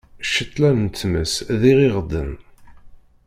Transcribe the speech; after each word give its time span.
Ccetla 0.25 0.69
n 0.83 0.85
tmes 0.89 1.33
d 1.59 1.61
iɣiɣden. 1.71 2.31